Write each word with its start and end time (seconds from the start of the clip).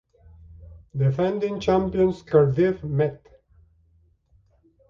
Defending 0.97 1.59
champions 1.59 2.23
Cardiff 2.23 2.83
Met. 2.83 3.21